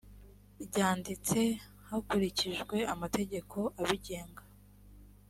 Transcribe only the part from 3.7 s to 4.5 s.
abigenga